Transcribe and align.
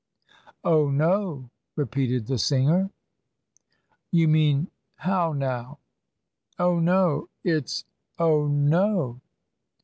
"Oh 0.63 0.89
no," 0.89 1.51
repeated 1.75 2.25
the 2.25 2.39
singer. 2.39 2.89
"You 4.09 4.27
mean 4.27 4.71
h 5.03 5.09
o 5.09 5.09
w 5.31 5.35
n 5.35 5.43
o 5.43 5.57
w?" 5.57 5.77
"Oh 6.57 6.79
no; 6.79 7.29
it's 7.43 7.85
o 8.17 8.47
h 8.47 8.49
n 8.51 8.73
o." 8.73 9.21